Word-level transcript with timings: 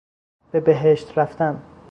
به 0.51 0.59
بهشت 0.59 1.17
رفتن 1.17 1.63